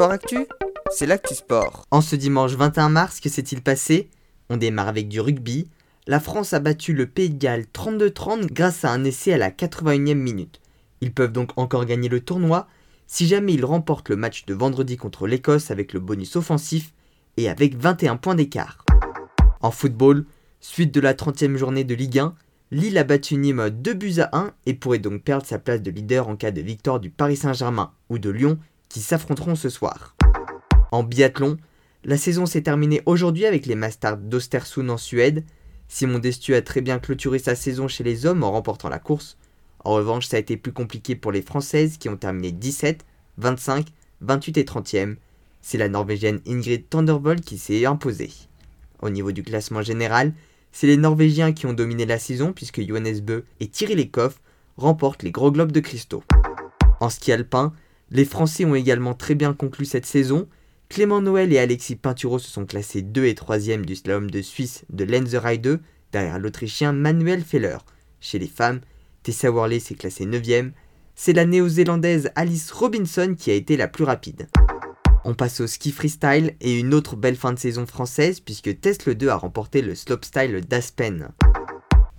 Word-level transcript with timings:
Sport 0.00 0.12
Actu, 0.12 0.46
c'est 0.90 1.04
l'actu 1.04 1.34
sport. 1.34 1.84
En 1.90 2.00
ce 2.00 2.16
dimanche 2.16 2.52
21 2.52 2.88
mars, 2.88 3.20
que 3.20 3.28
s'est-il 3.28 3.60
passé? 3.60 4.08
On 4.48 4.56
démarre 4.56 4.88
avec 4.88 5.08
du 5.08 5.20
rugby. 5.20 5.68
La 6.06 6.20
France 6.20 6.54
a 6.54 6.58
battu 6.58 6.94
le 6.94 7.04
Pays 7.04 7.28
de 7.28 7.36
Galles 7.36 7.66
32-30 7.74 8.46
grâce 8.50 8.86
à 8.86 8.92
un 8.92 9.04
essai 9.04 9.34
à 9.34 9.36
la 9.36 9.50
81e 9.50 10.14
minute. 10.14 10.62
Ils 11.02 11.12
peuvent 11.12 11.32
donc 11.32 11.50
encore 11.56 11.84
gagner 11.84 12.08
le 12.08 12.20
tournoi 12.20 12.66
si 13.06 13.26
jamais 13.26 13.52
ils 13.52 13.64
remportent 13.66 14.08
le 14.08 14.16
match 14.16 14.46
de 14.46 14.54
vendredi 14.54 14.96
contre 14.96 15.26
l'Écosse 15.26 15.70
avec 15.70 15.92
le 15.92 16.00
bonus 16.00 16.34
offensif 16.34 16.94
et 17.36 17.50
avec 17.50 17.76
21 17.76 18.16
points 18.16 18.34
d'écart. 18.34 18.86
En 19.60 19.70
football, 19.70 20.24
suite 20.60 20.94
de 20.94 21.00
la 21.02 21.12
30e 21.12 21.56
journée 21.56 21.84
de 21.84 21.94
Ligue 21.94 22.20
1, 22.20 22.34
Lille 22.70 22.96
a 22.96 23.04
battu 23.04 23.36
Nîmes 23.36 23.68
2 23.68 23.92
buts 23.92 24.20
à 24.20 24.30
1 24.34 24.52
et 24.64 24.72
pourrait 24.72 24.98
donc 24.98 25.24
perdre 25.24 25.44
sa 25.44 25.58
place 25.58 25.82
de 25.82 25.90
leader 25.90 26.26
en 26.28 26.36
cas 26.36 26.52
de 26.52 26.62
victoire 26.62 27.00
du 27.00 27.10
Paris 27.10 27.36
Saint-Germain 27.36 27.92
ou 28.08 28.18
de 28.18 28.30
Lyon 28.30 28.58
qui 28.90 29.00
s'affronteront 29.00 29.54
ce 29.54 29.70
soir. 29.70 30.14
En 30.92 31.02
biathlon, 31.02 31.56
la 32.04 32.18
saison 32.18 32.44
s'est 32.44 32.62
terminée 32.62 33.00
aujourd'hui 33.06 33.46
avec 33.46 33.64
les 33.64 33.76
Masters 33.76 34.18
d'Ostersund 34.18 34.90
en 34.90 34.98
Suède. 34.98 35.44
Simon 35.88 36.18
Destu 36.18 36.54
a 36.54 36.60
très 36.60 36.82
bien 36.82 36.98
clôturé 36.98 37.38
sa 37.38 37.54
saison 37.54 37.88
chez 37.88 38.04
les 38.04 38.26
hommes 38.26 38.42
en 38.42 38.52
remportant 38.52 38.88
la 38.88 38.98
course. 38.98 39.38
En 39.84 39.92
revanche, 39.92 40.26
ça 40.26 40.36
a 40.36 40.40
été 40.40 40.56
plus 40.56 40.72
compliqué 40.72 41.16
pour 41.16 41.32
les 41.32 41.40
Françaises 41.40 41.96
qui 41.96 42.08
ont 42.08 42.16
terminé 42.16 42.52
17, 42.52 43.06
25, 43.38 43.86
28 44.20 44.58
et 44.58 44.64
30e. 44.64 45.16
C'est 45.62 45.78
la 45.78 45.88
Norvégienne 45.88 46.40
Ingrid 46.46 46.88
Thunderbolt 46.88 47.42
qui 47.42 47.58
s'est 47.58 47.86
imposée. 47.86 48.32
Au 49.00 49.10
niveau 49.10 49.32
du 49.32 49.42
classement 49.42 49.82
général, 49.82 50.34
c'est 50.72 50.86
les 50.86 50.96
Norvégiens 50.96 51.52
qui 51.52 51.66
ont 51.66 51.72
dominé 51.72 52.06
la 52.06 52.18
saison 52.18 52.52
puisque 52.52 52.82
Johannes 52.82 53.20
Bö 53.20 53.42
et 53.60 53.68
Thierry 53.68 53.94
Lecoff 53.94 54.40
remportent 54.76 55.22
les 55.22 55.32
gros 55.32 55.50
globes 55.50 55.72
de 55.72 55.80
cristaux. 55.80 56.24
En 57.00 57.08
ski 57.08 57.32
alpin, 57.32 57.72
les 58.10 58.24
Français 58.24 58.64
ont 58.64 58.74
également 58.74 59.14
très 59.14 59.34
bien 59.34 59.54
conclu 59.54 59.84
cette 59.84 60.06
saison. 60.06 60.48
Clément 60.88 61.20
Noël 61.20 61.52
et 61.52 61.58
Alexis 61.58 61.94
Pinturo 61.94 62.38
se 62.38 62.50
sont 62.50 62.66
classés 62.66 63.02
2 63.02 63.24
et 63.24 63.34
3e 63.34 63.84
du 63.84 63.94
slalom 63.94 64.30
de 64.30 64.42
Suisse 64.42 64.84
de 64.90 65.04
Lenzerheide 65.04 65.62
2 65.62 65.80
derrière 66.12 66.38
l'Autrichien 66.38 66.92
Manuel 66.92 67.42
Feller. 67.44 67.78
Chez 68.20 68.40
les 68.40 68.48
femmes, 68.48 68.80
Tessa 69.22 69.50
Worley 69.50 69.78
s'est 69.78 69.94
classée 69.94 70.26
9e. 70.26 70.72
C'est 71.14 71.32
la 71.32 71.44
néo-zélandaise 71.44 72.32
Alice 72.34 72.72
Robinson 72.72 73.36
qui 73.38 73.50
a 73.50 73.54
été 73.54 73.76
la 73.76 73.86
plus 73.86 74.04
rapide. 74.04 74.48
On 75.24 75.34
passe 75.34 75.60
au 75.60 75.66
ski 75.66 75.92
freestyle 75.92 76.54
et 76.60 76.78
une 76.78 76.94
autre 76.94 77.14
belle 77.14 77.36
fin 77.36 77.52
de 77.52 77.58
saison 77.58 77.86
française 77.86 78.40
puisque 78.40 78.80
Tesla 78.80 79.14
2 79.14 79.28
a 79.28 79.36
remporté 79.36 79.82
le 79.82 79.94
slopestyle 79.94 80.62
d'Aspen. 80.66 81.28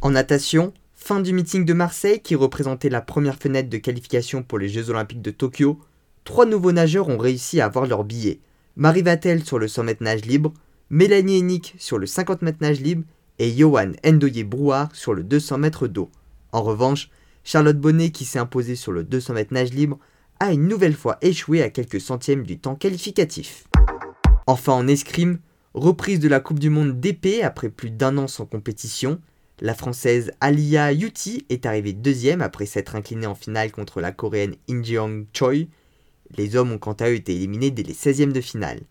En 0.01 0.11
natation, 0.11 0.73
Fin 1.03 1.19
du 1.19 1.33
meeting 1.33 1.65
de 1.65 1.73
Marseille 1.73 2.21
qui 2.21 2.35
représentait 2.35 2.87
la 2.87 3.01
première 3.01 3.35
fenêtre 3.35 3.71
de 3.71 3.79
qualification 3.79 4.43
pour 4.43 4.59
les 4.59 4.69
Jeux 4.69 4.91
Olympiques 4.91 5.23
de 5.23 5.31
Tokyo. 5.31 5.79
Trois 6.25 6.45
nouveaux 6.45 6.71
nageurs 6.71 7.09
ont 7.09 7.17
réussi 7.17 7.59
à 7.59 7.65
avoir 7.65 7.87
leur 7.87 8.03
billet. 8.03 8.39
Marie 8.75 9.01
Vatel 9.01 9.43
sur 9.43 9.57
le 9.57 9.67
100 9.67 9.83
mètres 9.83 10.03
nage 10.03 10.25
libre, 10.25 10.53
Mélanie 10.91 11.39
Hennick 11.39 11.73
sur 11.79 11.97
le 11.97 12.05
50 12.05 12.43
mètres 12.43 12.59
nage 12.61 12.81
libre 12.81 13.03
et 13.39 13.51
Johan 13.51 13.93
Ndoye-Brouard 14.05 14.95
sur 14.95 15.15
le 15.15 15.23
200 15.23 15.57
mètres 15.57 15.87
d'eau. 15.87 16.11
En 16.51 16.61
revanche, 16.61 17.09
Charlotte 17.43 17.79
Bonnet 17.79 18.11
qui 18.11 18.23
s'est 18.23 18.37
imposée 18.37 18.75
sur 18.75 18.91
le 18.91 19.03
200 19.03 19.33
mètres 19.33 19.55
nage 19.55 19.73
libre 19.73 19.97
a 20.39 20.53
une 20.53 20.67
nouvelle 20.67 20.95
fois 20.95 21.17
échoué 21.21 21.63
à 21.63 21.71
quelques 21.71 21.99
centièmes 21.99 22.43
du 22.43 22.59
temps 22.59 22.75
qualificatif. 22.75 23.65
Enfin 24.45 24.73
en 24.73 24.87
escrime, 24.87 25.39
reprise 25.73 26.19
de 26.19 26.29
la 26.29 26.39
Coupe 26.39 26.59
du 26.59 26.69
Monde 26.69 26.99
d'épée 26.99 27.41
après 27.41 27.69
plus 27.69 27.89
d'un 27.89 28.19
an 28.19 28.27
sans 28.27 28.45
compétition, 28.45 29.19
la 29.61 29.75
française 29.75 30.31
Alia 30.41 30.91
Yuti 30.91 31.45
est 31.49 31.67
arrivée 31.67 31.93
deuxième 31.93 32.41
après 32.41 32.65
s'être 32.65 32.95
inclinée 32.95 33.27
en 33.27 33.35
finale 33.35 33.71
contre 33.71 34.01
la 34.01 34.11
coréenne 34.11 34.55
In 34.67 34.81
Choi. 35.33 35.67
Les 36.35 36.55
hommes 36.55 36.71
ont 36.71 36.79
quant 36.79 36.93
à 36.93 37.09
eux 37.09 37.15
été 37.15 37.35
éliminés 37.35 37.69
dès 37.69 37.83
les 37.83 37.93
16e 37.93 38.31
de 38.31 38.41
finale. 38.41 38.81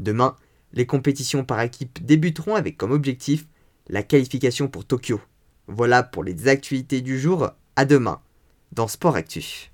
Demain, 0.00 0.34
les 0.72 0.84
compétitions 0.84 1.44
par 1.44 1.60
équipe 1.60 2.04
débuteront 2.04 2.56
avec 2.56 2.76
comme 2.76 2.90
objectif 2.90 3.46
la 3.88 4.02
qualification 4.02 4.66
pour 4.66 4.84
Tokyo. 4.84 5.20
Voilà 5.68 6.02
pour 6.02 6.24
les 6.24 6.48
actualités 6.48 7.02
du 7.02 7.20
jour, 7.20 7.50
à 7.76 7.84
demain 7.84 8.20
dans 8.72 8.88
Sport 8.88 9.14
Actu. 9.14 9.70